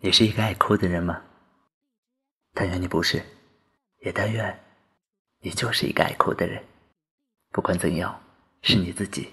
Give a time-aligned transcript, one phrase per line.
[0.00, 1.22] 你是一个爱哭的人吗？
[2.52, 3.22] 但愿你不是，
[4.02, 4.62] 也但愿
[5.40, 6.62] 你就是一个爱哭的人。
[7.50, 8.20] 不管怎样，
[8.62, 9.32] 是你自己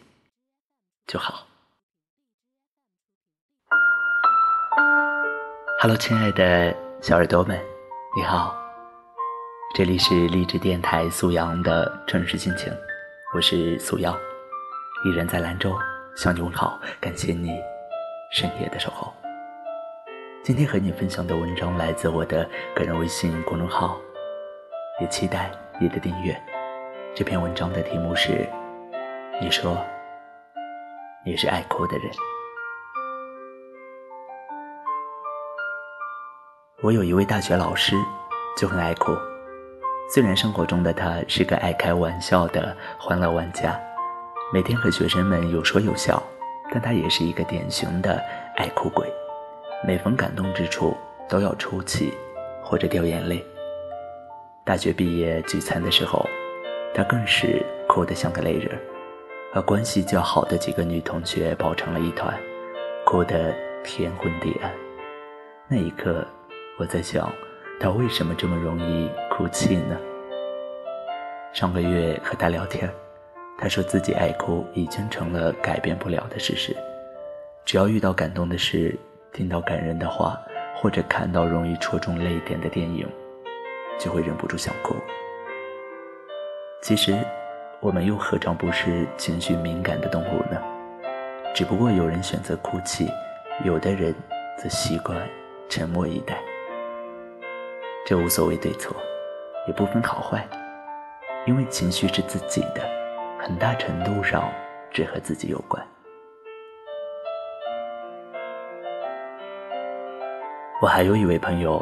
[1.05, 1.45] 就好。
[5.81, 7.61] Hello，亲爱的小耳朵们，
[8.15, 8.55] 你好，
[9.75, 12.73] 这里是励志电台素阳的城市心情，
[13.35, 14.17] 我是素阳，
[15.05, 15.77] 依然在兰州
[16.15, 17.59] 向你问好，感谢你
[18.31, 19.13] 深夜的守候。
[20.43, 23.97] 今天和你分享的文章来自我的个人微信公众号，
[24.99, 26.37] 也期待你的订阅。
[27.15, 28.45] 这篇文章的题目是：
[29.39, 29.77] 你说
[31.25, 32.09] 你是爱哭的人。
[36.81, 37.95] 我有一位大学老师，
[38.57, 39.15] 就很爱哭。
[40.13, 43.79] 虽然生活中的他是个爱开玩笑的欢乐玩家，
[44.53, 46.21] 每天和学生们有说有笑，
[46.69, 48.21] 但他也是一个典型的
[48.57, 49.09] 爱哭鬼。
[49.85, 50.95] 每逢感动之处，
[51.27, 52.13] 都要抽泣
[52.63, 53.43] 或者掉眼泪。
[54.65, 56.25] 大学毕业聚餐的时候，
[56.93, 58.79] 他更是哭得像个泪人，
[59.53, 62.33] 把关系较好的几个女同学抱成了一团，
[63.05, 64.71] 哭得天昏地暗。
[65.67, 66.25] 那一刻，
[66.77, 67.29] 我在想，
[67.77, 69.97] 他为什么这么容易哭泣呢？
[71.51, 72.89] 上个月和他聊天，
[73.57, 76.73] 他说自己爱哭已经成了改变不了的事实，
[77.65, 78.97] 只要遇到感动的事。
[79.33, 80.39] 听到感人的话，
[80.75, 83.09] 或者看到容易戳中泪点的电影，
[83.99, 84.93] 就会忍不住想哭。
[86.83, 87.17] 其实，
[87.79, 90.61] 我们又何尝不是情绪敏感的动物呢？
[91.53, 93.09] 只不过有人选择哭泣，
[93.63, 94.13] 有的人
[94.57, 95.17] 则习惯
[95.67, 96.37] 沉默以待。
[98.05, 98.95] 这无所谓对错，
[99.67, 100.47] 也不分好坏，
[101.47, 102.87] 因为情绪是自己的，
[103.39, 104.47] 很大程度上
[104.91, 105.92] 只和自己有关。
[110.83, 111.81] 我还有一位朋友，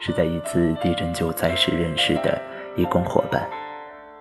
[0.00, 2.36] 是在一次地震救灾时认识的
[2.74, 3.48] 义工伙伴，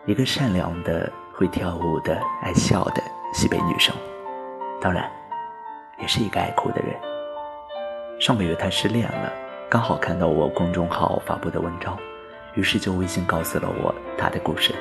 [0.05, 3.01] 一个善良的、会跳舞的、爱笑的
[3.33, 3.91] 西北女生，
[4.79, 5.11] 当然，
[5.97, 6.95] 也是一个爱哭的人。
[8.21, 9.33] 上个月她失恋了，
[9.67, 11.97] 刚好看到我公众号发布的文章，
[12.53, 14.71] 于是就微信告诉了我她的故事。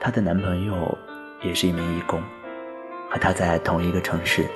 [0.00, 0.96] 她的男朋友
[1.42, 2.22] 也是一名义工，
[3.10, 4.46] 和她在同一个城市。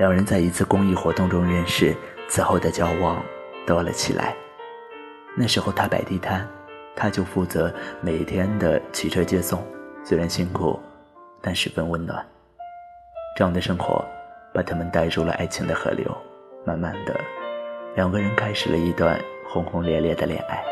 [0.00, 1.94] 两人在一次公益活动中认识，
[2.26, 3.22] 此后的交往
[3.66, 4.34] 多了起来。
[5.36, 6.48] 那时候他摆地摊，
[6.96, 9.62] 他就负责每天的骑车接送，
[10.02, 10.80] 虽然辛苦，
[11.42, 12.26] 但十分温暖。
[13.36, 14.02] 这样的生活
[14.54, 16.06] 把他们带入了爱情的河流，
[16.64, 17.14] 慢慢的，
[17.94, 20.64] 两个人开始了一段轰轰烈烈的恋爱。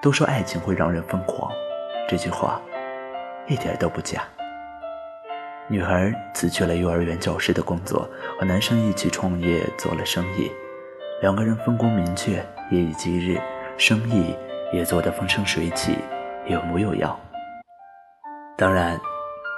[0.00, 1.52] 都说爱情会让人疯狂，
[2.08, 2.58] 这句话
[3.48, 4.22] 一点都不假。
[5.70, 8.08] 女孩辞去了幼儿园教师的工作，
[8.38, 10.50] 和男生一起创业做了生意，
[11.20, 12.36] 两个人分工明确，
[12.70, 13.38] 夜以继日，
[13.76, 14.34] 生意
[14.72, 15.98] 也做得风生水起，
[16.46, 17.14] 有模有样。
[18.56, 18.98] 当然，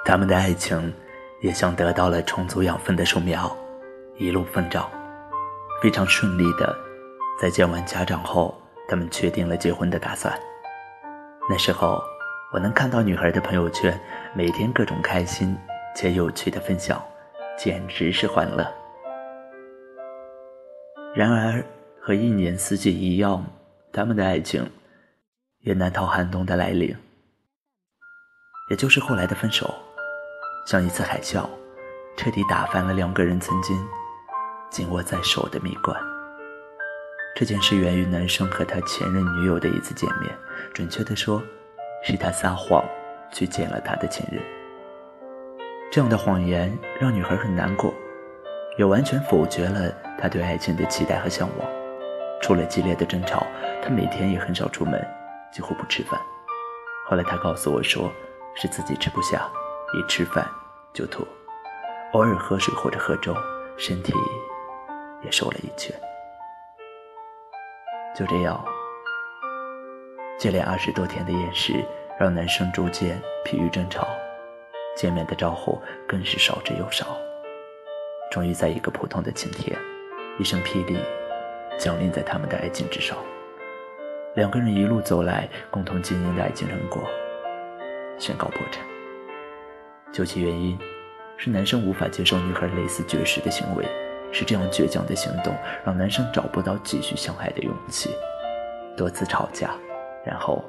[0.05, 0.93] 他们的爱情
[1.43, 3.57] 也像得到了充足养分的树苗，
[4.19, 4.91] 一路疯长，
[5.81, 6.77] 非常顺利的
[7.41, 8.53] 在见完家长后，
[8.89, 10.37] 他们确定了结婚的打算。
[11.49, 12.03] 那时候，
[12.53, 13.97] 我能看到女孩的朋友圈，
[14.35, 15.57] 每天各种开心。
[16.03, 16.99] 且有趣的分享，
[17.59, 18.67] 简直是欢乐。
[21.15, 21.63] 然而，
[22.01, 23.45] 和一年四季一样，
[23.93, 24.65] 他们的爱情
[25.59, 26.97] 也难逃寒冬的来临。
[28.71, 29.75] 也就是后来的分手，
[30.67, 31.47] 像一次海啸，
[32.17, 33.77] 彻底打翻了两个人曾经
[34.71, 35.95] 紧握在手的蜜罐。
[37.37, 40.35] 这件事源于男生和他前任女友的一次见面，
[40.73, 41.43] 准确的说，
[42.03, 42.83] 是他撒谎
[43.31, 44.60] 去见了他的前任。
[45.91, 47.93] 这样的谎言让女孩很难过，
[48.79, 51.69] 也完全否决了她对爱情的期待和向往。
[52.41, 53.45] 除了激烈的争吵，
[53.83, 55.05] 她每天也很少出门，
[55.53, 56.19] 几乎不吃饭。
[57.09, 58.09] 后来她告诉我说，
[58.55, 59.49] 是自己吃不下，
[59.93, 60.49] 一吃饭
[60.95, 61.27] 就吐，
[62.13, 63.35] 偶尔喝水或者喝粥，
[63.77, 64.13] 身体
[65.25, 65.93] 也瘦了一圈。
[68.15, 68.65] 就这样，
[70.39, 71.85] 接连二十多天的厌食，
[72.19, 74.07] 让男生逐渐疲于争吵。
[75.01, 77.17] 见面的招呼更是少之又少。
[78.31, 79.75] 终于在一个普通的晴天，
[80.39, 80.99] 一声霹雳
[81.79, 83.17] 降临在他们的爱情之上。
[84.35, 87.03] 两个人一路走来，共同经营的爱情成果
[88.19, 88.85] 宣告破产。
[90.13, 90.79] 究其原因，
[91.39, 93.87] 是男生无法接受女孩类似绝食的行为，
[94.31, 98.11] 是这样倔强的行动让男生找不到继续相爱的勇气。
[98.99, 99.71] 多次吵架，
[100.27, 100.63] 然后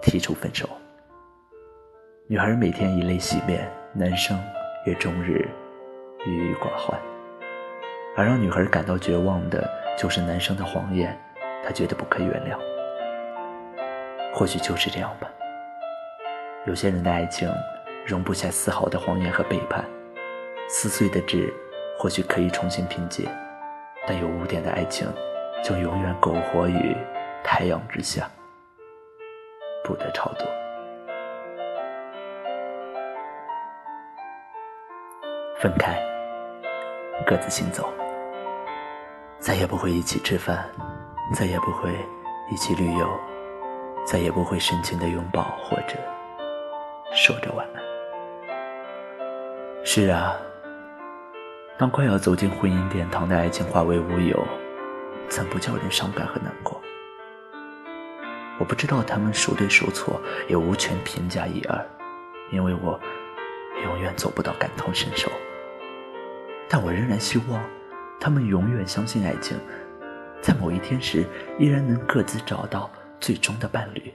[0.00, 0.66] 提出分手。
[2.26, 4.34] 女孩每天以泪洗面，男生
[4.86, 5.46] 也终日
[6.24, 6.98] 郁郁寡欢。
[8.16, 9.68] 而让女孩感到绝望的，
[9.98, 11.14] 就是男生的谎言，
[11.62, 12.56] 她觉得不可原谅。
[14.32, 15.30] 或许就是这样吧。
[16.66, 17.46] 有些人的爱情
[18.06, 19.84] 容不下丝毫的谎言和背叛，
[20.66, 21.52] 撕碎的纸
[21.98, 23.24] 或许可以重新拼接，
[24.06, 25.06] 但有污点的爱情
[25.62, 26.96] 就永远苟活于
[27.42, 28.26] 太阳之下，
[29.84, 30.46] 不得超度。
[35.64, 35.98] 分开，
[37.26, 37.90] 各自行走，
[39.38, 40.68] 再也不会一起吃饭，
[41.32, 41.88] 再也不会
[42.50, 43.08] 一起旅游，
[44.04, 45.94] 再也不会深情的拥抱或者
[47.14, 47.82] 说着晚安。
[49.82, 50.36] 是啊，
[51.78, 54.38] 当快要走进婚姻殿堂的爱情化为乌有，
[55.30, 56.78] 怎不叫人伤感和难过？
[58.58, 61.86] 我不知道他们孰对孰错，也无权评价一二，
[62.52, 63.00] 因为我
[63.82, 65.32] 永远做不到感同身受。
[66.68, 67.62] 但我仍然希望，
[68.20, 69.56] 他们永远相信爱情，
[70.40, 71.24] 在某一天时，
[71.58, 72.90] 依然能各自找到
[73.20, 74.12] 最终的伴侣。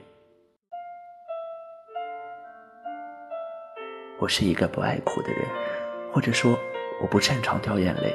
[4.18, 5.42] 我是一个不爱哭的人，
[6.12, 6.58] 或者说
[7.00, 8.14] 我不擅长掉眼泪，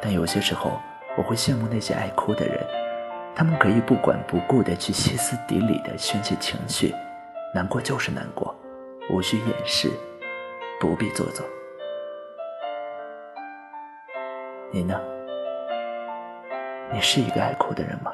[0.00, 0.78] 但有些时候
[1.16, 2.58] 我会羡慕那些爱哭的人，
[3.34, 6.94] 他们可以不管不顾的去歇斯底里的宣泄情绪，
[7.54, 8.54] 难过就是难过，
[9.10, 9.90] 无需掩饰，
[10.78, 11.42] 不必做作。
[14.74, 15.00] 你呢？
[16.90, 18.10] 你是一个爱哭的人吗？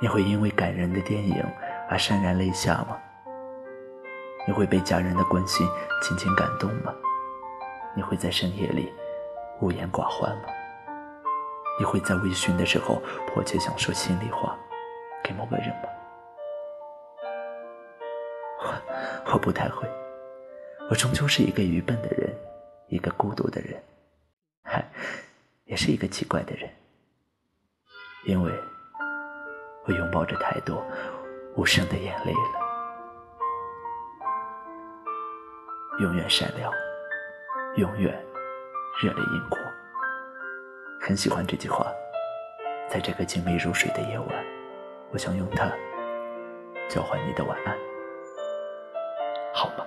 [0.00, 1.44] 你会因为感人的电影
[1.88, 2.96] 而潸然泪下吗？
[4.46, 5.66] 你会被家人的关心、
[6.00, 6.94] 紧紧感动吗？
[7.94, 8.92] 你会在深夜里
[9.60, 10.44] 无言寡欢吗？
[11.76, 14.56] 你会在微醺的时候迫切想说心里话
[15.24, 15.88] 给某个人吗？
[18.60, 19.84] 我我不太会，
[20.88, 22.32] 我终究是一个愚笨的人，
[22.86, 23.82] 一个孤独的人。
[24.64, 24.84] 嗨，
[25.64, 26.68] 也是一个奇怪的人，
[28.26, 28.52] 因为
[29.86, 30.84] 我拥抱着太多
[31.56, 32.62] 无声的眼泪了。
[36.00, 36.72] 永远善良，
[37.76, 38.10] 永远
[39.02, 39.62] 热泪盈眶，
[41.00, 41.86] 很喜欢这句话。
[42.88, 44.28] 在这个静谧如水的夜晚，
[45.12, 45.66] 我想用它
[46.90, 47.74] 交换你的晚安，
[49.54, 49.86] 好吗？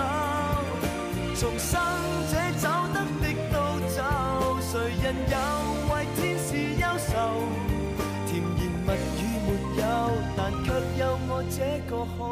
[11.91, 12.30] go home.